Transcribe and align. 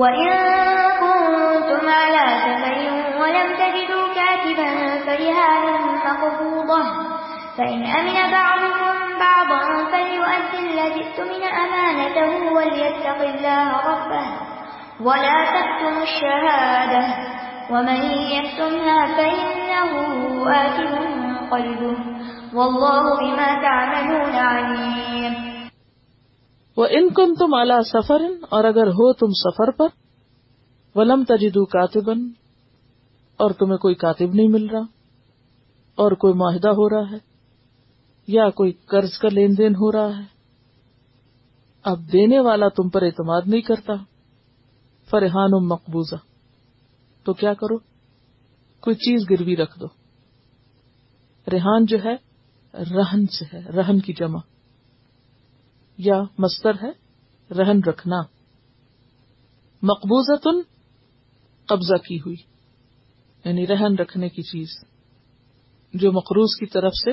وَإِن 0.00 0.28
كُنتُمْ 1.00 1.82
عَلَى 1.88 2.24
سَفَرٍ 2.44 2.78
وَلَمْ 3.20 3.48
تَجِدُوا 3.62 4.04
كَاتِبًا 4.18 4.70
فَرِهَانٌ 5.06 5.64
مَّقْبُوضَةٌ 6.06 6.82
فإن 7.58 7.84
أمن 7.86 8.30
بعضكم 8.32 8.94
بعضا 9.20 9.84
فليؤدي 9.92 10.58
الذي 10.70 11.04
اؤتمن 11.04 11.42
أمانته 11.44 12.52
وليتق 12.52 13.20
الله 13.20 13.70
ربه 13.90 14.26
ولا 15.00 15.44
تكتم 15.44 16.02
الشهادة 16.02 17.04
ومن 17.70 18.02
يكتمها 18.36 19.06
فإنه 19.06 19.92
آثم 20.50 21.36
قلبه 21.50 21.96
والله 22.54 23.18
بما 23.20 23.62
تعملون 23.62 24.34
عليم 24.34 25.11
وَإِن 26.76 27.08
كُنتُمْ 27.08 27.54
عَلَى 27.60 27.76
سَفَرٍ، 27.92 28.30
اور 28.48 28.64
اگر 28.64 28.86
ہو 28.86 29.12
تم 29.12 29.26
سفر 29.26 29.70
پر، 29.70 29.88
ولم 30.94 31.24
تجدو 31.24 31.64
کاتبن 31.64 32.30
اور 33.36 33.50
تمہیں 33.50 33.78
کوئی 33.78 33.94
کاتب 33.94 34.34
نہیں 34.34 34.48
مل 34.48 34.68
رہا، 34.68 34.84
اور 35.94 36.12
کوئی 36.12 36.34
معاہدہ 36.34 36.68
ہو 36.68 36.88
رہا 36.88 37.10
ہے، 37.10 37.18
یا 38.26 38.50
کوئی 38.50 38.72
قرض 38.72 39.18
کا 39.18 39.28
لین 39.32 39.58
دین 39.58 39.74
ہو 39.74 39.92
رہا 39.92 40.18
ہے، 40.18 40.24
اب 41.82 42.12
دینے 42.12 42.40
والا 42.40 42.68
تم 42.68 42.88
پر 42.88 43.02
اعتماد 43.02 43.42
نہیں 43.46 43.60
کرتا، 43.60 43.92
فرحان 45.10 45.68
مقبوضہ۔ 45.68 46.16
تو 47.24 47.32
کیا 47.32 47.54
کرو؟ 47.54 47.78
کوئی 48.80 48.96
چیز 48.96 49.30
گروی 49.30 49.56
رکھ 49.56 49.80
دو۔ 49.80 49.86
ریحان 51.52 51.86
جو 51.86 51.98
ہے، 52.04 52.14
رہن 52.74 53.26
سے 53.26 53.44
ہے، 53.52 53.70
رہن 53.70 54.00
کی 54.00 54.12
جمع۔ 54.12 54.38
یا 56.04 56.22
مستر 56.38 56.70
ہے، 56.70 56.90
رہن 57.54 57.80
رکھنا۔ 57.88 58.16
مقبوضہ 59.82 60.36
تن 60.36 60.60
قبضہ 61.66 61.94
کی 61.94 62.18
ہوئی 62.18 62.36
یعنی 63.44 63.66
رہن 63.66 63.94
رکھنے 63.94 64.28
کی 64.28 64.42
چیز، 64.42 64.68
جو 65.94 66.12
مقروض 66.12 66.48
کی 66.60 66.66
طرف 66.66 66.92
سے 67.04 67.10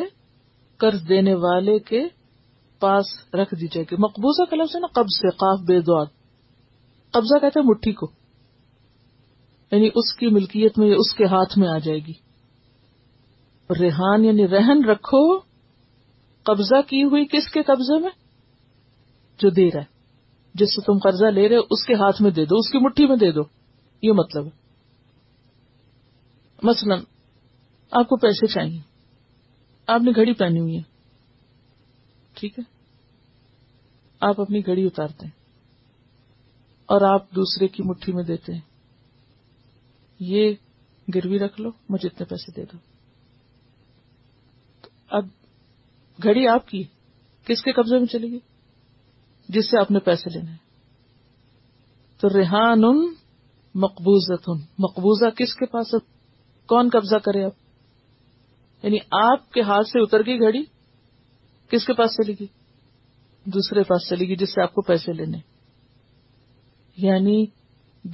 قرض 0.78 1.10
دینے 1.10 1.34
والے 1.34 1.80
کے 1.80 2.08
پاس 2.80 3.06
رکھ 3.34 3.56
دی 3.62 3.68
جائے 3.68 3.86
گی۔ 3.92 3.96
مقبوضہ 4.00 4.44
کا 4.50 4.56
لفظ 4.56 4.76
ہے 4.76 4.80
نا، 4.80 4.88
قبض 4.88 5.18
سے، 5.18 5.30
قاف، 5.30 5.60
بے 5.60 5.82
دعد 5.82 6.06
قبضہ 7.12 7.40
کہتے 7.40 7.60
ہیں 7.60 7.68
مٹھی 7.68 7.92
کو۔ 7.92 8.12
یعنی 9.72 9.88
اس 9.88 10.16
کی 10.16 10.28
ملکیت 10.28 10.80
میں 10.80 10.88
یا 10.88 10.96
اس 10.98 11.16
کے 11.16 11.26
ہاتھ 11.26 11.58
میں 11.58 11.68
آ 11.68 11.78
جائے 11.78 12.00
گی۔ 12.00 12.14
ریحان 13.80 14.26
یعنی 14.26 14.48
رہن 14.48 14.86
رکھو، 14.86 15.40
قبضہ 16.44 16.82
کی 16.82 17.04
ہوئی 17.04 17.26
کس 17.26 17.52
کے 17.52 17.64
قبضے 17.64 18.00
میں؟ 18.00 18.10
جو 19.40 19.50
دے 19.50 19.68
رہا 19.68 19.80
ہے۔ 19.80 20.00
جس 20.54 20.76
سے 20.76 20.82
تم 20.82 20.98
قرضہ 20.98 21.26
لے 21.26 21.50
رہے 21.50 21.56
ہو، 21.56 21.62
اس 21.70 21.86
کے 21.86 21.94
ہاتھ 21.94 22.22
میں 22.22 22.32
دے 22.32 22.46
دو، 22.46 22.58
اس 22.58 22.72
کی 22.72 22.78
مٹھی 22.78 23.08
میں 23.08 23.16
دے 23.16 23.32
دو۔ 23.32 23.42
یہ 24.02 24.12
مطلب 24.12 24.46
ہے۔ 24.46 24.50
مثلا، 26.64 26.96
آپ 27.92 28.10
کو 28.10 28.18
پیسے 28.18 28.48
چاہیے۔ 28.48 28.80
آپ 29.88 30.02
نے 30.02 30.12
گھڑی 30.16 30.34
پہنی 30.34 30.60
ہوئی 30.60 30.78
ہے۔ 30.78 30.82
ٹھیک 32.34 32.60
ہے؟ 32.60 32.64
آپ 34.20 34.42
اپنی 34.42 34.66
گھڑی 34.66 34.86
اتارتے 34.86 35.26
ہیں۔ 35.26 35.32
اور 36.86 37.02
آپ 37.02 37.32
دوسرے 37.32 37.68
کی 37.68 37.84
مٹھی 37.84 38.14
میں 38.14 38.24
دیتے 38.24 38.54
ہیں۔ 38.54 38.62
یہ 40.20 40.54
گروی 41.16 41.40
رکھ 41.40 41.62
لو، 41.62 41.70
مجھے 41.90 42.10
اتنے 42.14 42.26
پیسے 42.26 42.52
دے 42.52 42.66
دو۔ 42.66 42.78
اب 45.10 45.26
گھڑی 46.24 46.48
آپ 46.48 46.68
کی 46.68 46.84
کس 47.46 47.62
کے 47.62 47.72
قبضے 47.72 47.98
میں 47.98 48.06
چلے 48.06 48.28
گی 48.28 48.40
جس 49.50 49.70
سے 49.70 49.80
آپ 49.80 49.92
نے 49.92 50.00
پیسے 50.00 50.30
لینے 50.30 50.52
تو 52.22 52.30
ریحان 52.30 52.82
مقبوضت 53.76 54.50
مقبوضہ 54.80 55.30
کس 55.30 55.54
کے 55.54 55.66
پاس 55.66 55.96
کون 56.68 56.90
قبضہ 56.94 57.16
کرے 57.16 57.44
اب 57.44 57.52
یعنی 58.84 58.98
آپ 59.12 59.52
کے 59.52 59.62
ہاتھ 59.62 59.88
سے 59.88 60.04
اتر 60.04 60.26
گئی 60.26 60.40
گھڑی 60.40 60.64
کس 61.70 61.86
کے 61.86 61.94
پاس 61.94 62.12
چلے 62.12 62.34
گی 62.40 62.46
دوسرے 63.46 63.84
پاس 63.84 64.10
چلے 64.10 64.28
گی 64.28 64.36
جس 64.36 64.50
سے 64.50 64.62
آپ 64.62 64.74
کو 64.74 64.82
پیسے 64.82 65.14
لینے۔ 65.14 65.38
یعنی 66.98 67.46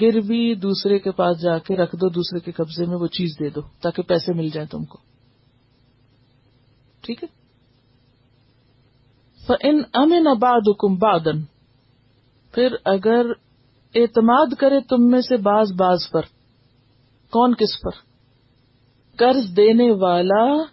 گروی 0.02 0.56
دوسرے 0.56 1.00
کے 1.00 1.12
پاس 1.12 1.42
جا 1.42 1.60
کے 1.60 1.76
رکھ 1.76 1.96
دو، 1.96 2.10
دوسرے 2.10 2.40
کے 2.40 2.52
قبضے 2.52 2.86
میں 2.86 2.96
وہ 2.96 3.08
چیز 3.08 3.36
دے 3.40 3.50
دو 3.50 3.62
تاکہ 3.82 4.04
پیسے 4.04 4.34
مل 4.34 4.50
جائیں 4.50 4.70
تم 4.70 4.86
کو۔ 4.86 4.98
ٹھیک 7.02 7.24
ہے؟ 7.24 7.45
ان 9.50 9.82
امن 9.94 10.28
آباد 10.28 10.62
حکم 10.68 10.96
بادن 10.96 11.42
پھر 12.52 12.76
اگر 12.86 13.26
اعتماد 13.96 14.46
کرے 14.60 14.80
تم 14.80 15.10
میں 15.10 15.22
سے 15.22 15.38
باز 15.38 15.72
باز 15.72 16.12
پر۔ 16.12 16.22
کون 17.32 17.54
کس 17.54 17.82
پر؟ 17.82 17.92
قرض 19.18 19.58
دینے 19.58 19.92
والا 19.92 20.64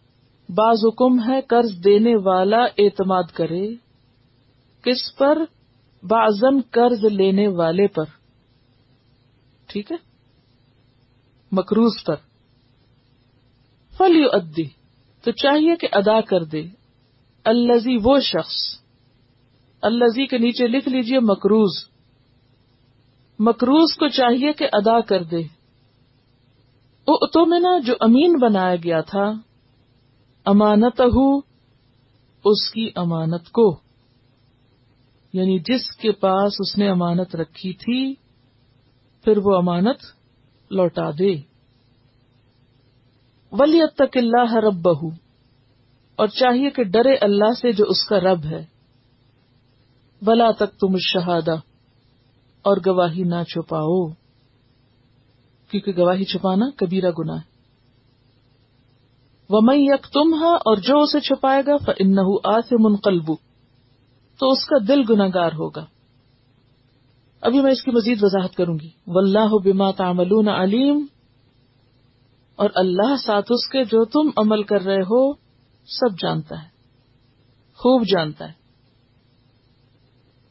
بعض 0.49 0.77
حکم 0.89 1.31
ہے، 1.31 1.41
قرض 1.41 1.85
دینے 1.85 2.15
والا 2.17 2.65
اعتماد 2.65 3.23
کرے۔ 3.35 3.75
کس 4.85 5.17
پر؟ 5.17 5.39
بازن 6.03 6.61
قرض 6.71 7.05
لینے 7.05 7.49
والے 7.49 7.87
پر۔ 7.87 8.05
ٹھیک 9.67 9.93
ہے؟ 9.93 9.97
مکروز 11.53 12.05
پر۔ 12.07 12.17
فلیو 13.99 14.29
ادی 14.33 14.69
تو 15.25 15.31
چاہیے 15.31 15.77
کہ 15.77 15.89
ادا 15.93 16.21
کر 16.21 16.45
دے۔ 16.45 16.82
الزی 17.45 17.99
وہ 18.05 18.21
شخص 18.21 18.55
الزی 19.83 20.27
کے 20.27 20.39
نیچے 20.39 20.67
لکھ 20.67 20.89
لیجیے 20.89 21.19
مکروز 21.19 21.85
مکروز 23.39 23.97
کو 23.97 24.09
چاہیے 24.09 24.53
کہ 24.53 24.69
ادا 24.73 25.01
کر 25.01 25.23
دے۔ 25.23 25.43
تو 27.07 27.47
میں 27.47 27.61
نا 27.61 27.79
جو 27.79 27.95
امین 28.01 28.39
بنایا 28.39 28.77
گیا 28.77 29.01
تھا 29.01 29.33
امانت 30.45 31.01
اس 32.45 32.71
کی 32.71 32.91
امانت 32.97 33.51
کو۔ 33.53 33.79
یعنی 35.33 35.59
جس 35.59 35.97
کے 35.97 36.13
پاس 36.13 36.53
اس 36.59 36.79
نے 36.79 36.91
امانت 36.91 37.37
رکھی 37.37 37.73
تھی، 37.73 38.15
پھر 39.25 39.39
وہ 39.45 39.57
امانت 39.57 39.97
لوٹا 40.71 41.11
دے۔ 41.11 41.35
ولی 43.53 43.81
تک 43.95 44.17
اللہ 44.17 44.55
رب 44.55 44.83
بہ 44.83 45.22
اور 46.23 46.29
چاہیے 46.29 46.71
کہ 46.71 46.85
ڈرے 46.85 47.15
اللہ 47.21 47.53
سے 47.61 47.73
جو 47.73 47.85
اس 47.85 48.05
کا 48.09 48.21
رب 48.21 48.45
ہے۔ 48.45 48.65
بلا 50.23 50.51
تک 50.51 50.79
تم 50.81 50.97
شہادہ 50.99 51.55
اور 52.63 52.77
گواہی 52.87 53.23
نہ 53.23 53.43
چھپاؤ۔ 53.43 54.07
کیونکہ 55.71 55.93
گواہی 55.99 56.25
چھپانا 56.25 56.67
کبیرہ 56.77 57.11
گنا 57.19 57.35
ہے۔ 57.35 57.53
وہ 59.51 59.61
میں 59.63 59.77
یک 59.77 60.05
تم 60.13 60.35
ہاں 60.35 60.55
اور 60.55 60.77
جو 60.77 61.01
اسے 61.01 61.21
چھپائے 61.21 61.63
گا 61.67 61.91
ان 61.99 62.15
آس 62.45 62.73
منقلب 62.81 63.27
تو 64.39 64.49
اس 64.49 64.65
کا 64.65 64.77
دل 64.89 65.03
گناگار 65.11 65.53
ہوگا۔ 65.53 65.85
ابھی 67.41 67.61
میں 67.61 67.73
اس 67.73 67.83
کی 67.83 67.91
مزید 67.91 68.23
وضاحت 68.23 68.55
کروں 68.55 68.79
گی۔ 68.79 68.91
و 69.07 69.19
اللہ 69.19 69.59
بما 69.65 69.91
تعملون 69.91 70.49
علیم 70.49 71.07
اور 72.57 72.71
اللہ 72.75 73.17
ساتھ 73.17 73.47
اس 73.51 73.69
کے 73.69 73.85
جو 73.85 74.05
تم 74.05 74.31
عمل 74.37 74.63
کر 74.63 74.81
رہے 74.81 75.03
ہو 75.03 75.42
سب 75.87 76.19
جانتا 76.19 76.63
ہے، 76.63 76.69
خوب 77.75 78.07
جانتا 78.07 78.49
ہے۔ 78.49 78.53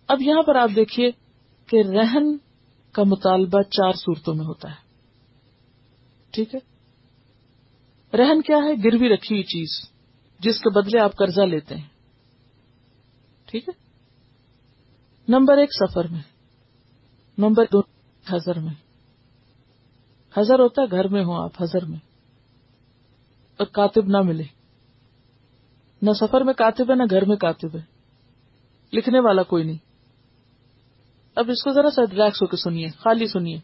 اب 0.08 0.22
یہاں 0.22 0.44
پر 0.44 0.56
آپ 0.56 0.70
دیکھیے 0.76 1.12
کہ 1.66 1.76
رہن 1.76 2.38
کا 2.92 3.04
مطالبہ 3.04 3.62
چار 3.62 3.94
صورتوں 3.94 4.34
میں 4.34 4.46
ہوتا 4.46 4.70
ہے۔ 4.70 4.92
ٹھیک 6.32 6.56
ہے؟ 6.56 6.60
رہن 8.18 8.42
کیا 8.42 8.58
ہے؟ 8.58 8.74
گروی 8.84 9.10
رکھی 9.10 9.36
ہوئی 9.36 9.44
چیز 9.44 9.92
جس 10.40 10.60
کے 10.60 10.70
بدلے 10.70 11.00
آپ 11.00 11.16
قرضہ 11.16 11.42
لیتے 11.42 11.76
ہیں۔ 11.76 11.88
ٹھیک 13.46 13.70
ہے؟ 13.70 13.74
نمبر 15.28 15.58
ایک 15.58 15.70
سفر 15.74 16.08
میں، 16.08 16.22
نمبر 17.38 17.66
دو 17.66 17.80
ہزر 18.36 18.60
میں۔ 18.60 18.74
ہزر 20.40 20.60
ہوتا 20.60 20.82
ہے 20.82 20.92
گھر 20.92 21.08
میں 21.08 21.24
ہو 21.24 21.44
آپ 21.44 21.62
ہزر 21.62 21.86
میں۔ 21.86 22.00
اور 23.58 23.66
کاتب 23.66 24.08
نہ 24.08 24.18
ملے۔ 24.18 24.61
نہ 26.02 26.12
سفر 26.14 26.42
میں 26.42 26.54
کاتب 26.54 26.90
ہے، 26.90 26.96
نہ 26.96 27.04
گھر 27.10 27.26
میں 27.26 27.36
کاتب 27.36 27.76
ہے۔ 27.76 27.82
لکھنے 28.94 29.20
والا 29.20 29.44
کوئی 29.44 29.64
نہیں۔ 29.64 29.78
اب 31.36 31.50
اس 31.50 31.64
کو 31.64 31.72
ذرا 31.72 31.92
سا 31.92 32.02
ریلیکس 32.12 32.42
ہو 32.42 32.48
کے 32.48 32.58
سنیے، 32.58 32.88
خالی 32.88 33.28
سنیے۔ 33.28 33.58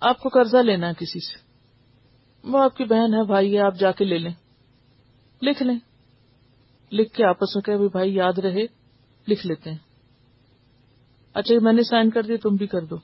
آپ 0.00 0.20
کو 0.20 0.28
قرضہ 0.28 0.56
لینا 0.56 0.88
ہے 0.88 0.92
کسی 0.94 1.20
سے۔ 1.20 1.50
وہ 2.44 2.58
آپ 2.58 2.76
کی 2.76 2.84
بہن 2.84 3.14
ہے، 3.14 3.24
بھائی 3.24 3.54
ہے، 3.54 3.62
آپ 3.62 3.74
جا 3.78 3.92
کے 3.92 4.04
لے 4.04 4.18
لیں۔ 4.18 4.32
لکھ 5.42 5.62
لیں۔ 5.62 5.78
لکھ 6.92 7.14
کے 7.14 7.24
آپس 7.24 7.56
میں 7.56 7.62
کہ 7.62 7.88
بھائی 7.88 8.14
یاد 8.14 8.38
رہے، 8.38 8.66
لکھ 9.28 9.46
لیتے 9.46 9.70
ہیں۔ 9.70 9.78
اچھا 11.34 11.54
میں 11.62 11.72
نے 11.72 11.82
سائن 11.82 12.10
کر 12.10 12.22
دیا 12.22 12.36
تم 12.42 12.54
بھی 12.54 12.66
کر 12.66 12.84
دو۔ 12.84 12.96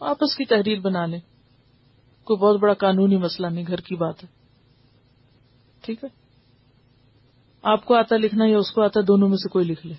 آپس 0.00 0.36
کی 0.36 0.44
تحریر 0.44 0.80
بنا 0.80 1.06
لیں۔ 1.06 1.20
کوئی 2.24 2.38
بہت 2.38 2.60
بڑا 2.60 2.74
قانونی 2.74 3.16
مسئلہ 3.16 3.46
نہیں، 3.46 3.64
گھر 3.66 3.80
کی 3.80 3.96
بات 3.96 4.24
ہے۔ 4.24 4.28
ٹھیک 5.80 6.04
ہے؟ 6.04 6.25
آپ 7.68 7.84
کو 7.84 7.94
آتا 7.94 8.16
لکھنا 8.16 8.44
یا 8.44 8.58
اس 8.58 8.70
کو 8.70 8.82
آتا، 8.82 9.00
دونوں 9.08 9.28
میں 9.28 9.36
سے 9.36 9.48
کوئی 9.48 9.64
لکھ 9.64 9.86
لے۔ 9.86 9.94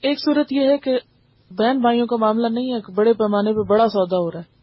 ایک 0.00 0.18
صورت 0.18 0.52
یہ 0.52 0.60
ہے 0.60 0.78
کہ 0.78 0.98
بہن 1.50 1.80
بھائیوں 1.80 2.06
کا 2.06 2.16
معاملہ 2.16 2.46
نہیں 2.46 2.74
ہے 2.74 2.80
کہ 2.80 2.92
بڑے 2.92 3.12
پیمانے 3.12 3.52
پہ 3.52 3.68
بڑا 3.68 3.88
سودا 3.88 4.16
ہو 4.16 4.30
رہا 4.30 4.38
ہے۔ 4.38 4.56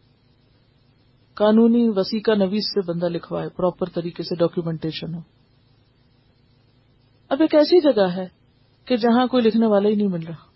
قانونی 1.34 1.88
وسیقہ 1.88 2.30
نویز 2.30 2.64
سے 2.64 2.92
بندہ 2.92 3.08
لکھوائے 3.08 3.48
پراپر 3.48 3.88
طریقے 3.88 4.22
سے 4.22 4.36
ڈاکیومنٹیشن 4.36 5.14
ہو۔ 5.14 5.20
اب 7.28 7.40
ایک 7.40 7.54
ایسی 7.54 7.80
جگہ 7.80 8.08
ہے 8.16 8.26
کہ 8.84 8.96
جہاں 8.96 9.26
کوئی 9.26 9.42
لکھنے 9.42 9.66
والا 9.66 9.88
ہی 9.88 9.94
نہیں 9.94 10.08
مل 10.08 10.26
رہا۔ 10.26 10.50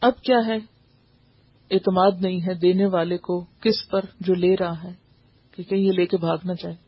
اب 0.00 0.20
کیا 0.20 0.38
ہے؟ 0.46 0.56
اعتماد 1.70 2.10
نہیں 2.20 2.40
ہے 2.40 2.54
دینے 2.54 2.86
والے 2.86 3.18
کو 3.18 3.44
کس 3.60 3.88
پر 3.90 4.00
جو 4.20 4.34
لے 4.34 4.56
رہا 4.60 4.82
ہے 4.82 4.92
کہ 5.52 5.62
کہیں 5.62 5.80
یہ 5.80 5.92
لے 5.92 6.06
کے 6.06 6.16
بھاگنا 6.16 6.54
چاہے 6.54 6.87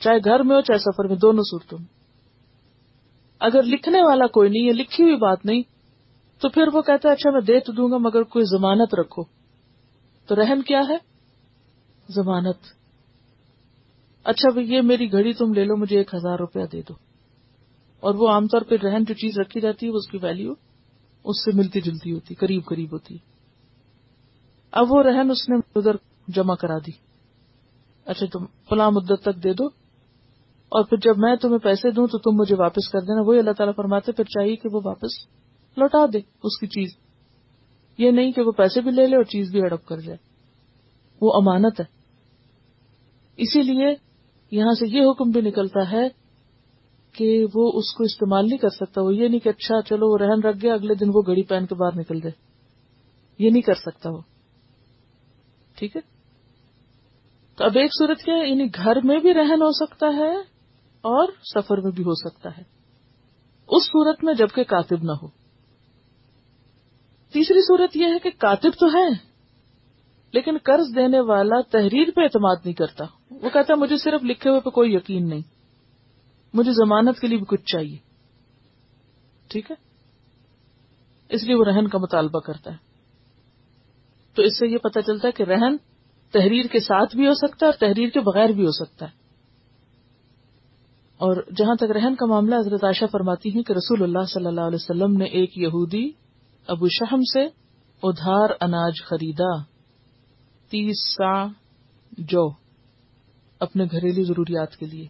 چاہے 0.00 0.18
گھر 0.18 0.42
میں 0.42 0.56
ہو، 0.56 0.60
چاہے 0.60 0.78
سفر 0.78 1.04
میں، 1.08 1.16
دونوں 1.16 1.42
صورتوں 1.50 1.78
میں۔ 1.78 1.86
اگر 3.40 3.62
لکھنے 3.62 4.02
والا 4.02 4.26
کوئی 4.26 4.50
نہیں 4.50 4.66
ہے، 4.66 4.72
لکھی 4.72 5.04
ہوئی 5.04 5.16
بات 5.16 5.44
نہیں، 5.44 5.62
تو 6.40 6.48
پھر 6.48 6.62
وہ 6.72 6.82
کہتا 6.82 7.08
ہے 7.08 7.14
اچھا 7.14 7.30
میں 7.30 7.40
دے 7.40 7.60
تو 7.60 7.72
دوں 7.72 7.90
گا، 7.90 7.96
مگر 7.96 8.22
کوئی 8.22 8.44
ضمانت 8.44 8.94
رکھو۔ 8.94 9.22
تو 10.26 10.36
رہن 10.36 10.62
کیا 10.62 10.80
ہے؟ 10.88 10.96
ضمانت۔ 12.08 12.56
اچھا 14.24 14.52
بھائی، 14.52 14.74
یہ 14.74 14.80
میری 14.80 15.12
گھڑی 15.12 15.32
تم 15.32 15.52
لے 15.52 15.64
لو، 15.64 15.76
مجھے 15.76 15.98
ایک 15.98 16.14
ہزار 16.14 16.38
روپیہ 16.38 16.64
دے 16.72 16.82
دو۔ 16.82 16.94
اور 18.00 18.14
وہ 18.14 18.28
عام 18.28 18.46
طور 18.46 18.60
پہ 18.60 18.76
رہن 18.82 19.04
جو 19.04 19.14
چیز 19.14 19.38
رکھی 19.38 19.60
جاتی 19.60 19.86
ہے 19.86 19.90
اس 19.90 20.08
کی 20.10 20.18
ویلو 20.22 20.52
اس 21.24 21.44
سے 21.44 21.50
ملتی 21.54 21.80
جلتی 21.80 22.12
ہوتی، 22.12 22.34
قریب 22.34 22.64
قریب 22.64 22.92
ہوتی۔ 22.92 23.16
اب 24.72 24.86
وہ 24.90 25.02
رہن 25.02 25.30
اس 25.30 25.48
نے 25.48 25.56
ادھر 25.74 25.92
جمع 26.28 26.54
کرا 26.54 26.78
دی۔ 26.78 26.90
اچھا 28.04 28.26
تم 28.32 28.46
فلاں 28.68 28.90
مدت 28.90 29.22
تک 29.22 29.44
دے 29.44 29.52
دو۔ 29.52 29.79
اور 30.72 30.84
پھر 30.84 30.96
جب 30.96 31.18
میں 31.18 31.36
تمہیں 31.36 31.58
پیسے 31.58 31.90
دوں 31.90 32.06
تو 32.06 32.18
تم 32.18 32.36
مجھے 32.36 32.56
واپس 32.56 32.88
کر 32.88 33.00
دینا۔ 33.00 33.20
وہی 33.20 33.38
اللہ 33.38 33.50
تعالیٰ 33.50 33.74
فرماتے 33.76 34.12
پھر 34.12 34.24
چاہیے 34.24 34.56
کہ 34.56 34.68
وہ 34.72 34.80
واپس 34.84 35.26
لوٹا 35.76 36.06
دے 36.12 36.18
اس 36.18 36.58
کی 36.60 36.66
چیز۔ 36.66 36.88
یہ 37.98 38.10
نہیں 38.10 38.32
کہ 38.32 38.42
وہ 38.42 38.52
پیسے 38.52 38.80
بھی 38.80 38.90
لے 38.90 39.06
لے 39.06 39.16
اور 39.16 39.24
چیز 39.24 39.50
بھی 39.50 39.60
ہڑپ 39.60 39.86
کر 39.86 40.00
جائے 40.00 40.18
وہ 41.20 41.32
امانت 41.34 41.80
ہے۔ 41.80 41.84
اسی 43.36 43.62
لیے 43.62 43.94
یہاں 44.50 44.72
سے 44.72 44.86
یہ 44.88 45.02
حکم 45.10 45.30
بھی 45.30 45.40
نکلتا 45.40 45.90
ہے 45.90 46.08
کہ 47.12 47.46
وہ 47.54 47.72
اس 47.74 47.94
کو 47.94 48.04
استعمال 48.04 48.46
نہیں 48.46 48.58
کر 48.58 48.68
سکتا۔ 48.68 49.00
وہ 49.00 49.14
یہ 49.14 49.28
نہیں 49.28 49.40
کہ 49.40 49.48
اچھا 49.48 49.82
چلو 49.82 50.12
وہ 50.12 50.18
رہن 50.18 50.42
رکھ 50.42 50.56
گیا، 50.62 50.74
اگلے 50.74 50.94
دن 50.94 51.10
وہ 51.14 51.22
گھڑی 51.26 51.42
پہن 51.42 51.66
کے 51.66 51.74
باہر 51.74 51.98
نکل 51.98 52.20
جائے 52.20 52.50
یہ 53.38 53.50
نہیں 53.50 53.62
کر 53.62 53.74
سکتا 53.74 54.10
وہ۔ 54.10 54.20
ٹھیک 55.76 55.96
ہے؟ 55.96 56.00
تو 57.56 57.64
اب 57.64 57.70
ایک 57.74 57.90
صورت 57.98 58.18
کیا 58.18 58.34
ہے 58.34 58.48
یعنی 58.48 58.66
گھر 58.74 58.98
میں 59.04 59.18
بھی 59.18 59.34
رہن 59.34 59.62
ہو 59.62 59.72
سکتا 59.72 60.06
ہے 60.06 60.59
اور 61.00 61.28
سفر 61.54 61.78
میں 61.80 61.90
بھی 61.90 62.04
ہو 62.04 62.14
سکتا 62.14 62.56
ہے۔ 62.58 62.62
اس 63.68 63.82
صورت 63.84 64.24
میں 64.24 64.34
جبکہ 64.34 64.64
کاتب 64.64 65.02
نہ 65.02 65.12
ہو۔ 65.22 65.28
تیسری 67.32 67.60
صورت 67.60 67.96
یہ 67.96 68.06
ہے 68.06 68.18
کہ 68.18 68.30
کاتب 68.38 68.70
تو 68.80 68.86
ہے 68.86 69.30
لیکن 70.32 70.56
قرض 70.62 70.96
دینے 70.96 71.20
والا 71.20 71.60
تحریر 71.60 72.08
پہ 72.16 72.20
اعتماد 72.20 72.56
نہیں 72.64 72.74
کرتا۔ 72.74 73.04
وہ 73.30 73.50
کہتا 73.50 73.74
مجھے 73.74 73.96
صرف 73.96 74.20
لکھے 74.22 74.50
ہوئے 74.50 74.60
پہ 74.60 74.70
کوئی 74.70 74.94
یقین 74.94 75.28
نہیں۔ 75.28 75.40
مجھے 76.54 76.72
ضمانت 76.72 77.20
کے 77.20 77.26
لیے 77.26 77.38
بھی 77.38 77.46
کچھ 77.48 77.64
چاہیے۔ 77.64 77.96
ٹھیک 79.48 79.70
ہے؟ 79.70 79.76
اس 81.28 81.44
لیے 81.44 81.54
وہ 81.54 81.64
رہن 81.64 81.88
کا 81.88 81.98
مطالبہ 81.98 82.40
کرتا 82.40 82.72
ہے۔ 82.72 82.76
تو 84.34 84.42
اس 84.42 84.58
سے 84.58 84.66
یہ 84.66 84.78
پتا 84.78 85.02
چلتا 85.02 85.28
ہے 85.28 85.32
کہ 85.32 85.42
رہن 85.42 85.76
تحریر 86.32 86.66
کے 86.66 86.80
ساتھ 86.80 87.16
بھی 87.16 87.26
ہو 87.26 87.34
سکتا 87.34 87.66
ہے 87.66 87.70
اور 87.70 87.78
تحریر 87.78 88.08
کے 88.08 88.20
بغیر 88.20 88.48
بھی 88.48 88.66
ہو 88.66 88.70
سکتا 88.70 89.06
ہے۔ 89.06 89.19
اور 91.20 91.42
جہاں 91.56 91.74
تک 91.74 91.90
رہن 91.90 92.14
کا 92.14 92.26
معاملہ 92.26 92.54
حضرت 92.54 92.84
عائشہ 92.84 93.04
فرماتی 93.12 93.50
ہیں 93.54 93.62
کہ 93.62 93.72
رسول 93.72 94.02
اللہ 94.02 94.24
صلی 94.26 94.46
اللہ 94.46 94.60
علیہ 94.60 94.78
وسلم 94.82 95.16
نے 95.16 95.24
ایک 95.24 95.58
یہودی 95.58 96.10
ابو 96.66 96.88
شہم 96.88 97.20
سے 97.32 97.46
ادھار 98.02 98.48
اناج 98.60 98.92
خریدا۔ 99.04 99.62
تیس 100.68 100.96
سا 101.14 101.46
جو 102.18 102.50
اپنے 103.58 103.84
گھریلو 103.84 104.22
ضروریات 104.22 104.76
کے 104.76 104.86
لیے۔ 104.86 105.06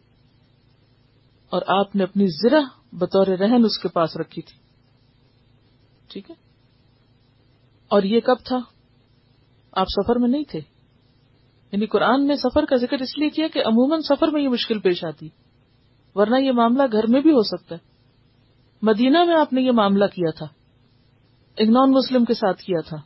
اور 1.50 1.62
آپ 1.66 1.96
نے 1.96 2.02
اپنی 2.02 2.26
زرہ 2.26 2.60
بطور 2.92 3.26
رہن 3.26 3.64
اس 3.64 3.78
کے 3.78 3.88
پاس 3.88 4.16
رکھی 4.16 4.42
تھی۔ 4.42 4.58
ٹھیک 6.08 6.30
ہے؟ 6.30 6.34
اور 7.88 8.02
یہ 8.02 8.20
کب 8.20 8.36
تھا؟ 8.44 8.58
آپ 9.72 9.86
سفر 9.88 10.16
میں 10.16 10.28
نہیں 10.28 10.44
تھے؟ 10.48 10.60
یعنی 11.72 11.86
قرآن 11.86 12.26
نے 12.26 12.36
سفر 12.36 12.64
کا 12.64 12.76
ذکر 12.76 12.98
اس 12.98 13.18
لیے 13.18 13.30
کیا 13.30 13.48
کہ 13.48 13.58
عموماً 13.58 14.00
سفر 14.00 14.28
میں 14.28 14.42
یہ 14.42 14.48
مشکل 14.48 14.78
پیش 14.78 15.04
آتی۔ 15.04 15.28
ورنہ 16.14 16.36
یہ 16.36 16.52
معاملہ 16.52 16.82
گھر 16.92 17.06
میں 17.06 17.20
بھی 17.20 17.30
ہو 17.30 17.42
سکتا 17.42 17.74
ہے۔ 17.74 17.80
مدینہ 18.82 19.24
میں 19.24 19.36
آپ 19.36 19.52
نے 19.52 19.62
یہ 19.62 19.70
معاملہ 19.70 20.04
کیا 20.04 20.30
تھا۔ 20.30 20.46
ایک 21.56 21.68
نان 21.68 21.90
مسلم 21.90 22.24
کے 22.24 22.34
ساتھ 22.34 22.62
کیا 22.62 22.80
تھا۔ 22.88 22.96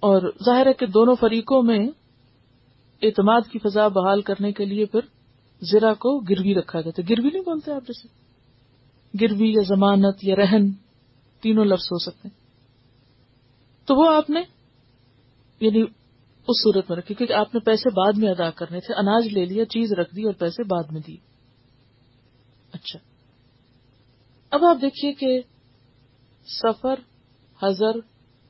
اور 0.00 0.32
ظاہر 0.44 0.66
ہے 0.66 0.72
کہ 0.72 0.86
دونوں 0.86 1.14
فریقوں 1.20 1.62
میں 1.62 1.88
اعتماد 3.02 3.40
کی 3.52 3.58
فضا 3.58 3.88
بحال 3.88 4.22
کرنے 4.22 4.52
کے 4.52 4.64
لیے 4.64 4.84
پھر 4.84 5.00
زرا 5.60 5.94
کو 5.94 6.18
گروی 6.18 6.54
رکھا 6.54 6.80
گیا 6.80 6.90
تھا۔ 6.90 7.02
گروی 7.10 7.30
نہیں 7.32 7.42
بولتے 7.42 7.72
آپ 7.72 7.82
جیسے۔ 7.86 8.24
گروی 9.20 9.50
یا 9.50 9.62
ضمانت 9.68 10.24
یا 10.24 10.36
رہن 10.36 10.72
تینوں 11.40 11.64
لفظ 11.64 11.84
ہو 11.84 11.98
سکتے 11.98 12.28
تو 13.84 13.96
وہ 13.96 14.14
آپ 14.14 14.30
نے 14.30 14.42
یعنی 15.60 15.82
اس 16.48 16.64
صورت 16.64 16.90
میں 16.90 16.98
رکھی، 16.98 17.14
کیونکہ 17.14 17.32
آپ 17.32 17.54
نے 17.54 17.60
پیسے 17.60 17.90
بعد 17.90 18.12
میں 18.18 18.28
ادا 18.28 18.50
کرنے 18.50 18.80
تھے، 18.80 18.94
اناج 18.94 19.26
لے 19.26 19.44
لیا، 19.44 19.64
چیز 19.64 19.92
رکھ 19.92 20.16
دی 20.16 20.24
اور 20.24 20.32
پیسے 20.32 20.62
بعد 20.62 20.92
میں 20.92 21.00
دی 21.06 21.16
اچھا۔ 22.74 22.98
اب 24.50 24.64
آپ 24.64 24.76
دیکھیے 24.82 25.12
کہ 25.12 25.42
سفر 26.46 26.94
ہزر 27.64 28.00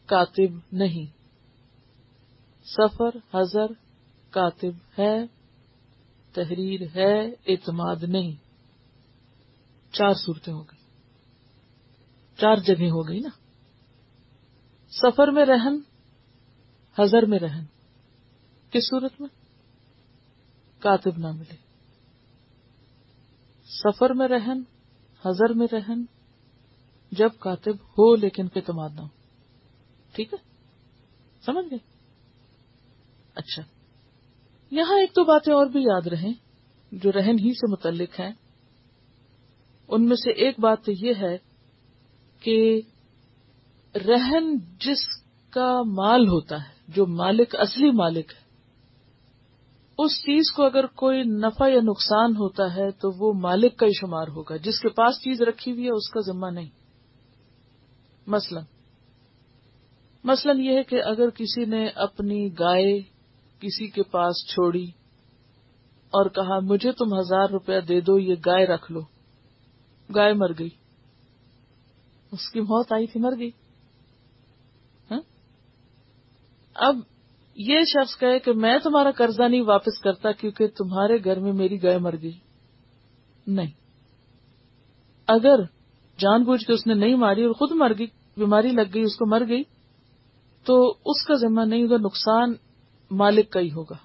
کاتب 0.06 0.58
نہیں۔ 0.72 1.06
سفر 2.64 3.36
ہزر 3.36 3.66
کاتب 4.30 5.00
ہے، 5.00 5.26
تحریر 6.32 6.80
ہے، 6.94 7.28
اعتماد 7.28 7.96
نہیں۔ 8.02 8.32
چار 9.92 10.14
صورتیں 10.14 10.52
ہو 10.52 10.62
گئی 10.62 10.84
چار 12.36 12.56
جگہ 12.56 12.84
ہو 12.84 13.08
گئی 13.08 13.20
نا۔ 13.20 13.28
سفر 14.90 15.28
میں 15.28 15.44
رہن 15.44 15.78
ہزر 17.02 17.26
میں 17.26 17.38
رہن۔ 17.38 17.64
کس 18.70 18.82
صورت 18.90 19.20
میں؟ 19.20 19.28
کاتب 20.78 21.18
نہ 21.18 21.32
ملے۔ 21.32 21.63
سفر 23.64 24.10
میں 24.10 24.28
رہن 24.28 24.60
ہزر 25.26 25.52
میں 25.52 25.66
رہن، 25.72 26.02
جب 27.12 27.28
کاتب 27.38 27.74
ہو 27.74 28.16
لیکن 28.16 28.46
اعتماد 28.56 28.90
نہ 28.94 29.00
ہو۔ 29.00 29.06
ٹھیک 30.12 30.34
ہے؟ 30.34 30.38
سمجھ 31.46 31.66
گئے؟ 31.70 31.78
اچھا۔ 33.34 33.62
یہاں 34.70 35.00
ایک 35.00 35.10
دو 35.10 35.24
باتیں 35.24 35.54
اور 35.54 35.66
بھی 35.66 35.80
یاد 35.80 36.06
رہیں 36.06 36.32
جو 36.92 37.12
رہن 37.12 37.38
ہی 37.38 37.54
سے 37.54 37.70
متعلق 37.72 38.20
ہیں۔ 38.20 38.32
ان 39.88 40.04
میں 40.04 40.16
سے 40.16 40.30
ایک 40.30 40.60
بات 40.60 40.84
تو 40.84 40.92
یہ 40.92 41.12
ہے 41.20 41.38
کہ 42.40 42.80
رہن 43.94 44.56
جس 44.80 45.22
کا 45.50 45.82
مال 45.82 46.28
ہوتا 46.28 46.56
ہے، 46.56 46.74
جو 46.88 47.06
مالک، 47.06 47.56
اصلی 47.58 47.90
مالک 47.90 48.32
ہے 48.38 48.43
اس 49.98 50.12
چیز 50.20 50.52
کو 50.52 50.64
اگر 50.64 50.86
کوئی 50.86 51.22
نفع 51.22 51.68
یا 51.68 51.80
نقصان 51.82 52.30
ہوتا 52.30 52.76
ہے 52.76 52.90
تو 52.90 53.10
وہ 53.18 53.32
مالک 53.32 53.76
کا 53.76 53.86
ہی 53.86 53.92
شمار 53.92 54.28
ہوگا۔ 54.28 54.56
جس 54.56 54.80
کے 54.80 54.88
پاس 54.88 55.14
چیز 55.14 55.42
رکھی 55.42 55.72
ہوئی 55.72 55.84
ہے، 55.84 55.90
اس 55.90 56.10
کا 56.10 56.20
ذمہ 56.20 56.46
نہیں۔ 56.46 56.70
مثلا 58.26 58.60
مثلا 60.24 60.52
یہ 60.52 60.76
ہے 60.76 60.82
کہ 60.82 61.02
اگر 61.02 61.30
کسی 61.30 61.64
نے 61.64 61.88
اپنی 61.88 62.48
گائے 62.48 63.00
کسی 63.60 63.86
کے 63.86 64.02
پاس 64.02 64.46
چھوڑی 64.48 64.86
اور 66.10 66.28
کہا، 66.28 66.58
مجھے 66.58 66.92
تم 66.92 67.14
ہزار 67.18 67.48
روپیہ 67.48 67.80
دے 67.80 68.00
دو، 68.00 68.18
یہ 68.18 68.34
گائے 68.46 68.66
رکھ 68.66 68.92
لو۔ 68.92 69.00
گائے 70.14 70.32
مر 70.32 70.50
گئی۔ 70.58 70.68
اس 72.32 72.50
کی 72.50 72.60
موت 72.60 72.92
آئی 72.92 73.06
تھی، 73.06 73.20
مر 73.20 73.32
گئی۔ 73.38 73.50
ہاں؟ 75.10 75.20
اب 76.74 76.96
یہ 77.56 77.80
شخص 77.84 78.18
کہے 78.18 78.38
کہ 78.38 78.52
میں 78.52 78.78
تمہارا 78.78 79.10
قرضہ 79.10 79.42
نہیں 79.42 79.62
واپس 79.62 80.00
کرتا 80.00 80.32
کیونکہ 80.32 80.66
تمہارے 80.66 81.24
گھر 81.24 81.38
میں 81.38 81.52
میری 81.52 81.82
گائے 81.82 81.98
مر 81.98 82.14
گئی۔ 82.22 82.38
نہیں۔ 83.46 83.70
اگر 85.26 85.62
جان 86.18 86.44
بوجھ 86.44 86.66
کے 86.66 86.72
اس 86.72 86.86
نے 86.86 86.94
نہیں 86.94 87.14
ماری 87.14 87.44
اور 87.44 87.52
خود 87.52 87.72
مر 87.72 87.92
گئی، 87.98 88.06
بیماری 88.36 88.68
لگ 88.68 88.94
گئی، 88.94 89.02
اس 89.02 89.16
کو 89.16 89.26
مر 89.26 89.42
گئی، 89.48 89.62
تو 90.64 90.90
اس 90.90 91.26
کا 91.26 91.34
ذمہ 91.34 91.60
نہیں 91.60 91.82
ہوگا، 91.82 91.96
نقصان 91.96 92.52
مالک 93.10 93.50
کا 93.50 93.60
ہی 93.60 93.70
ہوگا۔ 93.70 93.96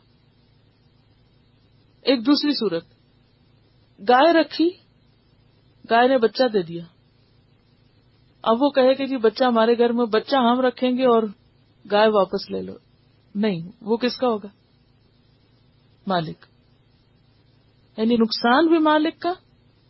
ایک 2.01 2.25
دوسری 2.25 2.51
صورت۔ 2.53 2.85
گائے 4.07 4.33
رکھی، 4.33 4.69
گائے 5.89 6.07
نے 6.07 6.17
بچہ 6.17 6.43
دے 6.53 6.61
دیا۔ 6.61 6.83
اب 8.41 8.57
وہ 8.61 8.69
کہے 8.69 8.93
کہ 8.93 9.05
جی 9.05 9.17
بچہ 9.17 9.43
ہمارے 9.43 9.77
گھر 9.77 9.91
میں، 9.91 10.05
بچہ 10.05 10.35
ہم 10.35 10.61
رکھیں 10.61 10.97
گے 10.97 11.05
اور 11.05 11.23
گائے 11.91 12.07
واپس 12.07 12.51
لے 12.51 12.61
لو۔ 12.61 12.73
نہیں، 13.35 13.71
وہ 13.81 13.97
کس 13.97 14.17
کا 14.17 14.27
ہوگا؟ 14.27 14.47
مالک۔ 16.07 16.45
یعنی 17.97 18.15
نقصان 18.15 18.67
بھی 18.67 18.77
مالک 18.77 19.19
کا، 19.19 19.33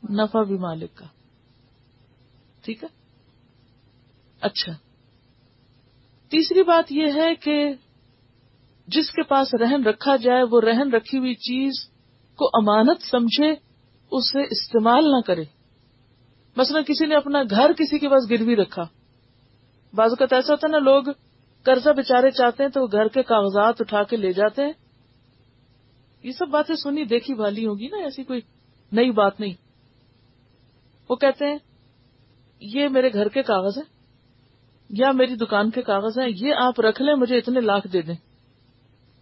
نفع 0.10 0.44
بھی 0.44 0.58
مالک 0.58 0.96
کا۔ 0.96 1.06
ٹھیک 2.62 2.84
ہے؟ 2.84 2.88
اچھا۔ 4.42 4.74
تیسری 6.30 6.64
بات 6.64 6.92
یہ 6.92 7.06
ہے 7.16 7.36
کہ 7.36 7.74
جس 8.88 9.12
کے 9.12 9.24
پاس 9.24 9.54
رہن 9.54 9.84
رکھا 9.84 10.16
جائے، 10.16 10.44
وہ 10.44 10.62
رہن 10.62 10.94
رکھی 10.94 11.18
ہوئی 11.18 11.36
چیز 11.36 11.90
کو 12.36 12.46
امانت 12.54 13.02
سمجھے، 13.12 13.52
اسے 14.12 14.44
استعمال 14.44 15.12
نہ 15.12 15.22
کرے۔ 15.28 15.44
مثلا 16.56 16.82
کسی 16.82 17.06
نے 17.06 17.16
اپنا 17.16 17.44
گھر 17.50 17.74
کسی 17.74 18.00
کے 18.00 18.10
پاس 18.10 18.32
گروی 18.32 18.56
رکھا۔ 18.56 18.84
بعض 19.94 20.10
اوقات 20.10 20.34
ایسا 20.34 20.54
ہوتا 20.54 20.68
ہے 20.68 20.72
نا، 20.72 20.78
لوگ 20.78 21.04
قرضہ 21.70 21.90
بےچارے 21.90 22.32
چاہتے 22.32 22.64
ہیں 22.64 22.70
تو 22.70 22.88
گھر 22.88 23.08
کے 23.08 23.24
کاغذات 23.24 23.76
اٹھا 23.80 24.04
کے 24.04 24.18
لے 24.18 24.34
جاتے 24.34 24.66
ہیں۔ 24.66 24.74
یہ 26.24 26.32
سب 26.32 26.48
باتیں 26.48 26.76
سنی، 26.76 27.06
دیکھی 27.06 27.34
بھالی 27.34 27.66
ہوگی 27.66 27.88
نا، 27.88 27.98
ایسی 27.98 28.24
کوئی 28.24 28.42
نئی 28.92 29.12
بات 29.12 29.40
نہیں۔ 29.40 29.54
وہ 31.10 31.16
کہتے 31.16 31.46
ہیں، 31.46 31.58
یہ 32.62 32.88
میرے 32.88 33.14
گھر 33.14 33.30
کے 33.30 33.44
کاغذ 33.44 33.78
ہیں، 33.78 33.96
یا 34.90 35.12
میری 35.12 35.36
دکان 35.36 35.70
کے 35.70 35.82
کاغذ 35.82 36.20
ہیں، 36.20 36.30
یہ 36.36 36.54
آپ 36.54 36.80
رکھ 36.80 37.02
لیں، 37.02 37.16
مجھے 37.16 37.38
اتنے 37.38 37.60
لاکھ 37.60 37.88
دے 37.94 38.02
دیں۔ 38.02 38.16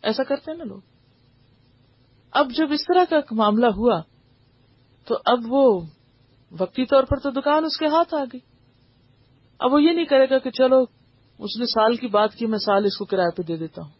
ایسا 0.01 0.23
کرتے 0.23 0.51
ہیں 0.51 0.57
نا 0.57 0.63
لوگ۔ 0.63 0.81
اب 2.31 2.51
جب 2.51 2.71
اس 2.71 2.81
طرح 2.87 3.03
کا 3.09 3.19
معاملہ 3.31 3.65
ہوا، 3.65 4.01
تو 5.05 5.15
اب 5.25 5.39
وہ 5.47 5.81
وقتی 6.59 6.85
طور 6.85 7.03
پر 7.03 7.17
تو 7.17 7.31
دکان 7.31 7.65
اس 7.65 7.77
کے 7.77 7.85
ہاتھ 7.85 8.13
آ 8.13 8.23
گئی۔ 8.23 8.39
اب 9.59 9.73
وہ 9.73 9.83
یہ 9.83 9.91
نہیں 9.91 10.05
کرے 10.05 10.29
گا 10.29 10.37
کہ 10.37 10.49
چلو 10.49 10.96
اس 11.39 11.57
نے 11.59 11.65
سال 11.65 11.95
کی 11.95 12.07
بات 12.07 12.33
کی، 12.33 12.45
میں 12.45 12.57
سال 12.57 12.85
اس 12.85 12.97
کو 12.97 13.05
کرایہ 13.05 13.37
پہ 13.37 13.41
دے 13.41 13.57
دیتا 13.57 13.81
ہوں 13.81 13.91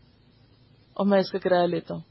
اور 0.94 1.06
میں 1.06 1.20
اس 1.20 1.32
کا 1.32 1.38
کرایہ 1.38 1.67
لیتا 1.67 1.94
ہوں۔ 1.94 2.01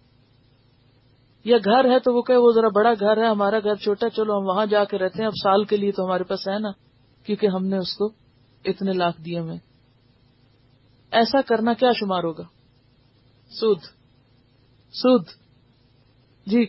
یا 1.45 1.57
گھر 1.65 1.91
ہے 1.91 1.99
تو 1.99 2.15
وہ 2.15 2.23
کہ 2.23 2.37
وہ 2.37 2.53
ذرا 2.53 2.69
بڑا 2.69 2.93
گھر 3.01 3.23
ہے، 3.23 3.29
ہمارا 3.29 3.59
گھر 3.59 3.75
چھوٹا، 3.75 4.09
چلو 4.09 4.39
ہم 4.39 4.47
وہاں 4.47 4.67
جا 4.67 4.85
کے 4.85 4.99
رہتے 4.99 5.19
ہیں۔ 5.19 5.27
اب 5.27 5.33
سال 5.43 5.65
کے 5.65 5.77
لیے 5.77 5.93
تو 5.93 6.05
ہمارے 6.05 6.25
پاس 6.25 6.49
ہے 6.49 6.59
نا، 6.59 6.69
کیونکہ 7.27 7.47
ہم 7.47 7.67
نے 7.67 7.77
اس 7.77 7.97
کو 7.97 8.07
اتنے 8.65 8.93
لاکھ 8.93 9.23
دیے 9.23 9.41
میں 9.41 9.57
ایسا 11.11 11.41
کرنا 11.41 11.73
کیا 11.73 11.93
شمار 11.93 12.25
ہوگا؟ 12.25 12.43
سود۔ 13.51 13.79
سود۔ 14.93 15.25
جی 16.47 16.67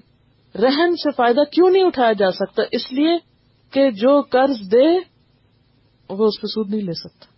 رہن 0.56 0.96
سے 0.96 1.12
فائدہ 1.12 1.42
کیوں 1.52 1.70
نہیں 1.70 1.84
اٹھایا 1.84 2.12
جا 2.12 2.32
سکتا؟ 2.32 2.64
اس 2.72 2.92
لیے 2.92 3.18
کہ 3.72 3.92
جو 3.92 4.22
قرض 4.22 4.72
دے، 4.72 4.98
وہ 6.10 6.26
اس 6.26 6.42
پہ 6.42 6.48
سود 6.48 6.70
نہیں 6.70 6.82
لے 6.82 6.94
سکتا۔ 6.94 7.37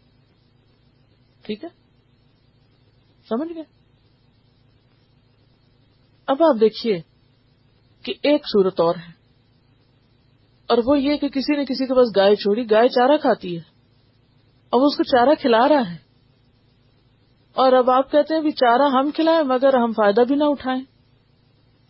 ٹھیک 1.50 1.64
ہے؟ 1.64 1.70
سمجھ 3.30 3.54
گئے؟ 3.56 3.64
اب 6.26 6.38
آپ 6.44 6.60
دیکھیے 6.60 7.02
کہ 8.04 8.14
ایک 8.24 8.42
صورت 8.46 8.80
اور 8.80 8.96
ہے۔ 8.96 9.12
اور 10.68 10.78
وہ 10.86 11.00
یہ 11.00 11.18
کہ 11.18 11.30
کسی 11.30 11.58
نے 11.58 11.66
کسی 11.66 11.88
کے 11.88 11.94
پاس 11.94 12.08
گائے 12.16 12.36
چھوڑی، 12.36 12.72
گائے 12.72 12.88
چارہ 12.88 13.18
کھاتی 13.18 13.58
ہے۔ 13.58 13.62
اب 14.72 14.80
اس 14.84 14.98
کو 14.98 15.04
چارہ 15.04 15.30
کھلا 15.40 15.68
رہا 15.68 15.92
ہے۔ 15.92 15.98
اور 17.54 17.74
اب 17.74 17.90
آپ 17.90 18.12
کہتے 18.12 18.34
ہیں 18.34 18.42
بھی 18.42 18.52
چارہ 18.52 18.82
ہم 18.82 19.12
کھلائیں 19.12 19.44
مگر 19.44 19.78
ہم 19.78 19.92
فائدہ 19.92 20.22
بھی 20.22 20.36
نہ 20.36 20.44
اٹھائیں۔ 20.44 20.82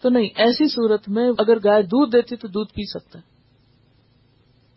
تو 0.02 0.10
نہیں، 0.10 0.30
ایسی 0.36 0.68
صورت 0.68 1.10
میں 1.10 1.30
اگر 1.38 1.58
گائے 1.64 1.82
دودھ 1.82 2.12
دیتی 2.12 2.36
تو 2.36 2.48
دودھ 2.48 2.74
پی 2.74 2.84
سکتا 2.86 3.20
ہے۔ 3.20 3.24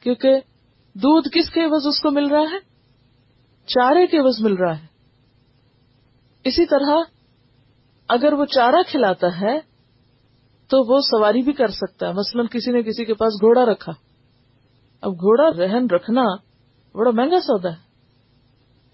کیونکہ 0.01 0.41
دودھ 0.95 1.29
کس 1.29 1.51
کے 1.51 1.61
عوض 1.61 1.87
اس 1.87 2.01
کو 2.01 2.11
مل 2.11 2.27
رہا 2.27 2.41
ہے؟ 2.41 2.72
چارے 3.67 4.07
کے 4.07 4.19
عوض 4.19 4.41
مل 4.41 4.55
رہا 4.55 4.79
ہے۔ 4.79 4.87
اسی 6.45 6.67
طرح 6.67 6.97
اگر 8.09 8.33
وہ 8.33 8.45
چارہ 8.45 8.83
کھلاتا 8.89 9.41
ہے 9.41 9.61
تو 10.67 10.95
وہ 10.95 11.01
سواری 11.01 11.43
بھی 11.43 11.53
کر 11.53 11.69
سکتا 11.69 12.09
ہے۔ 12.09 12.13
مثلاً 12.13 12.47
کسی 12.47 12.73
نے 12.73 12.83
کسی 12.83 13.05
کے 13.05 13.15
پاس 13.15 13.33
گھوڑا 13.33 13.67
رکھا۔ 13.67 13.93
اب 15.01 15.13
گھوڑا 15.13 15.51
رہن 15.59 15.87
رکھنا 15.87 16.25
بڑا 16.95 17.11
مہنگا 17.11 17.41
سودا 17.41 17.71
ہے۔ 17.71 17.93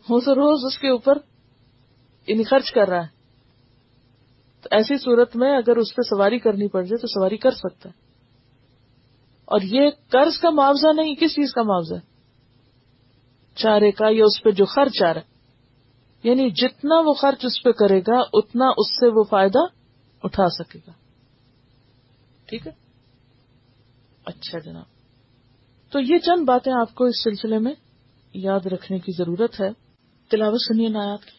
وہ 0.09 0.21
تو 0.21 0.35
روز 0.35 0.65
اس 0.67 0.79
کے 0.79 0.89
اوپر 0.89 1.19
یعنی 2.27 2.45
خرچ 2.45 2.73
کر 2.73 2.89
رہا 2.89 3.03
ہے۔ 3.03 3.19
تو 4.63 4.69
ایسی 4.71 4.99
صورت 4.99 5.37
میں 5.37 5.57
اگر 5.57 5.77
اس 5.77 5.97
پہ 5.97 6.03
سواری 6.03 6.39
کرنی 6.39 6.69
پڑ 6.69 6.83
جائے 6.83 6.97
تو 6.97 7.07
سواری 7.07 7.37
کر 7.37 7.51
سکتا 7.51 7.89
ہے۔ 7.89 7.95
اور 9.45 9.61
یہ 9.63 9.91
قرض 10.09 10.39
کا 10.39 10.51
معاوضہ 10.51 10.89
نہیں، 10.97 11.15
کس 11.15 11.31
چیز 11.31 11.53
کا 11.53 11.63
معاوضہ 11.63 11.95
ہے؟ 11.95 12.08
چارے 13.63 13.91
کا 13.91 14.07
یا 14.11 14.25
اس 14.25 14.43
پہ 14.43 14.51
جو 14.51 14.65
خرچ 14.65 15.03
آ 15.03 15.15
رہا 15.15 15.21
ہے۔ 15.21 15.39
یعنی 16.23 16.51
جتنا 16.51 17.01
وہ 17.01 17.15
خرچ 17.15 17.45
اس 17.45 17.63
پہ 17.63 17.71
کرے 17.71 18.01
گا، 18.01 18.21
اتنا 18.33 18.65
اس 18.77 19.01
سے 19.01 19.07
وہ 19.07 19.25
فائدہ 19.25 19.59
اٹھا 20.23 20.49
سکے 20.49 20.79
گا۔ 20.87 20.93
ٹھیک 22.49 22.67
ہے؟ 22.67 22.73
اچھا 24.27 24.59
جناب۔ 24.59 24.85
تو 25.91 26.01
یہ 26.01 26.19
چند 26.19 26.45
باتیں 26.45 26.73
آپ 26.73 26.95
کو 26.95 27.05
اس 27.05 27.25
سلسلے 27.25 27.59
میں 27.59 27.75
یاد 28.35 28.67
رکھنے 28.67 28.99
کی 28.99 29.13
ضرورت 29.19 29.61
ہے۔ 29.61 29.69
تلاوت 30.31 30.61
سنیے 30.69 30.89
نایات 30.89 31.25
کی 31.25 31.39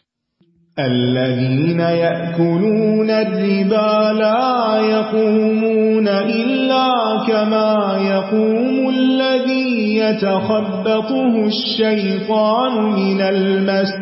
الذين 0.76 1.80
يأكلون 1.80 3.10
الربا 3.10 4.12
لا 4.12 4.80
يقومون 4.86 6.08
إلا 6.32 7.14
كما 7.26 7.98
يقوم 8.00 8.86
الذي 8.86 9.59
يتخبطه 9.78 11.46
الشيطان 11.46 12.82
من 12.82 13.20
المس 13.20 13.92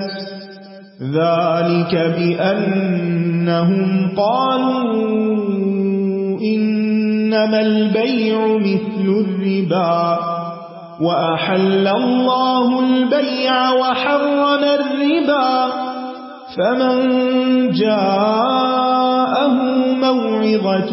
ذلك 1.02 1.94
بأنهم 2.18 4.10
قالوا 4.16 4.98
إنما 6.40 7.60
البيع 7.60 8.56
مثل 8.56 9.06
الربا 9.24 10.18
وأحل 11.00 11.88
الله 11.88 12.80
البيع 12.80 13.70
وحرم 13.72 14.64
الربا 14.64 15.68
فمن 16.56 16.96
جاءه 17.70 19.52
موعظة 20.00 20.92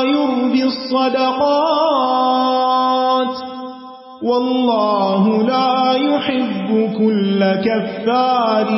ويربي 0.00 0.64
الصدقات 2.00 2.30
والله 4.22 5.42
لا 5.42 5.92
يحب 5.92 6.92
كل 6.98 7.40
كفار 7.54 8.68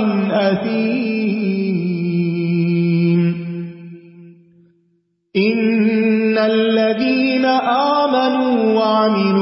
أثيم 1.72 3.20
إن 5.36 6.38
الذين 6.38 7.44
آمنوا 8.04 8.72
وعملوا 8.80 9.41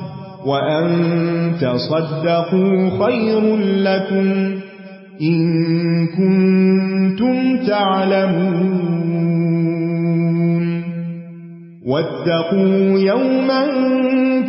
وأن 0.45 0.87
تصدقوا 1.61 3.05
خير 3.05 3.55
لكم 3.57 4.27
إن 5.21 5.41
كنتم 6.17 7.57
تعلمون 7.67 8.81
واتقوا 11.87 12.99
يوما 12.99 13.65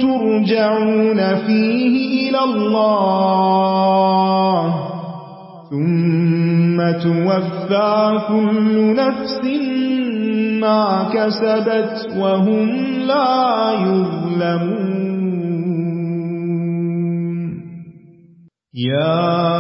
ترجعون 0.01 1.21
فيه 1.47 2.31
إلى 2.31 2.39
الله 2.45 3.55
ثم 5.71 6.79
توفى 7.03 8.19
كل 8.29 8.95
نفس 8.95 9.41
ما 10.61 11.09
كسبت 11.15 11.97
وهم 12.19 12.69
لا 13.07 13.73
يظلمون 13.73 14.92
يا 18.75 19.53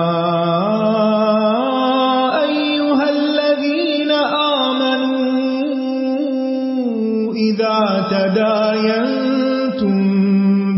أيها 2.45 3.07
الذين 3.11 4.11
آمنوا 5.13 5.33
إذا 7.35 7.79
تداينتم 8.11 9.97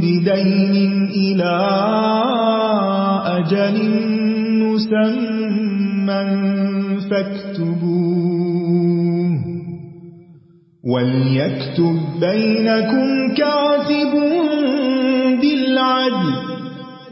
بدين 0.00 0.75
إلى 1.14 1.57
أجل 3.38 3.76
مسمى 4.62 6.23
فاكتبوه 7.11 8.55
وليكتب 10.95 11.97
بينكم 12.21 13.09
كاتب 13.37 14.12
بالعدل 14.12 14.74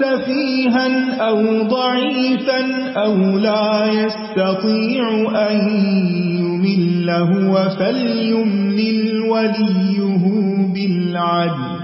سفيها 0.00 1.14
أو 1.28 1.62
ضعيفا 1.62 2.60
أو 2.96 3.14
لا 3.38 3.84
يستطيع 3.92 5.04
أن 5.50 5.56
يمل 6.38 7.10
هو 7.10 7.68
فليملل 7.78 9.20
وليه 9.30 10.24
بالعدل 10.74 11.76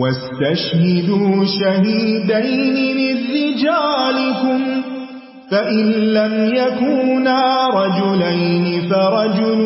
واستشهدوا 0.00 1.44
شهيدين 1.60 2.96
من 2.96 3.16
رجالكم 3.34 4.60
فإن 5.50 5.86
لم 5.90 6.54
يكونا 6.54 7.68
رجلين 7.68 8.88
فرجل 8.90 9.60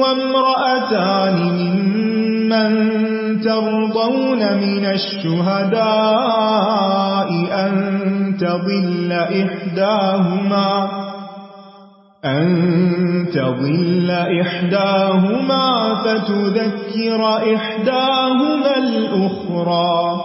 وامرأتان 0.00 1.36
ممن 1.42 2.23
ترضون 3.44 4.40
من 4.56 4.84
الشهداء 4.84 5.84
أن 7.52 7.74
تضل 8.40 9.12
إحداهما، 9.12 10.88
أن 12.24 12.46
تضل 13.34 14.10
إحداهما 14.10 15.94
فتذكر 16.04 17.20
إحداهما 17.54 18.76
الأخرى، 18.78 20.20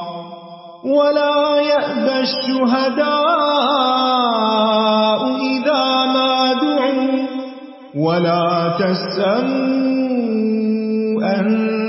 ولا 0.86 1.62
يأبى 1.62 2.20
الشهداء 2.20 3.20
إذا 5.36 5.86
ما 6.06 6.54
دعوا، 6.54 7.20
ولا 7.96 8.48
تسأموا 8.80 9.90
أن 11.20 11.89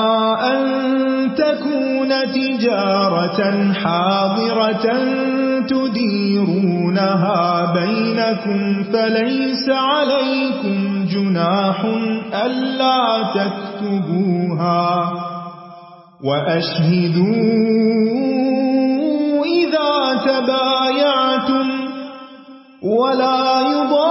تجارة 2.33 3.73
حاضرة 3.73 4.85
تديرونها 5.67 7.73
بينكم 7.73 8.83
فليس 8.83 9.69
عليكم 9.69 11.05
جناح 11.05 11.85
ألا 12.45 13.01
تكتبوها 13.35 15.11
وأشهدوا 18.51 19.45
إذا 19.45 20.21
تبايعتم 20.25 21.67
ولا 22.83 23.61
يضار 23.61 24.10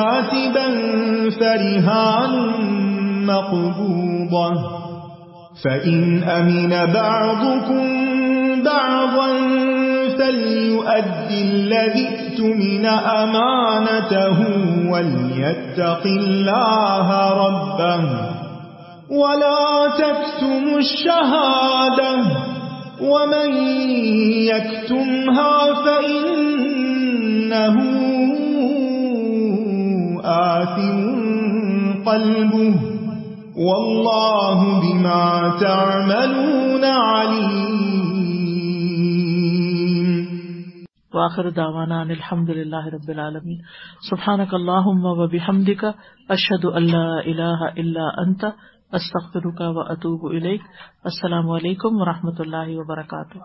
كاتبا 0.00 0.68
فرهان 1.30 2.32
مقبوضة. 3.26 4.52
فإن 5.64 6.22
أمن 6.22 6.92
بعضكم 6.92 7.84
بعضا 8.62 9.28
فليؤدي 10.18 11.42
الذي 11.42 12.08
اؤتمن 12.08 12.86
أمانته 12.86 14.38
وليتق 14.90 16.02
الله 16.06 17.08
ربه 17.46 18.04
ولا 19.10 19.88
تكتموا 19.98 20.78
الشهادة. 20.78 22.16
ومن 23.00 23.50
يكتمها 24.52 25.74
فإنه 25.84 27.76
آثم 30.24 32.04
قلبه 32.04 32.74
والله 33.56 34.58
بما 34.80 35.50
تعملون 35.60 36.84
عليم. 36.84 38.00
واخر 41.14 41.48
دعوانا 41.48 42.02
ان 42.02 42.10
الحمد 42.10 42.50
لله 42.50 42.88
رب 42.88 43.10
العالمين 43.10 43.58
سبحانك 44.10 44.54
اللهم 44.54 45.04
وبحمدك 45.04 45.84
اشهد 46.30 46.64
ان 46.64 46.82
لا 46.82 47.20
اله 47.20 47.68
الا 47.68 48.06
انت 48.22 48.44
استغفرك 48.94 49.60
واتوب 49.60 50.26
اليك 50.26 50.62
السلام 51.04 51.50
علیکم 51.50 52.00
ورحمۃ 52.00 52.38
اللہ 52.38 52.78
وبرکاتہ. 52.78 53.38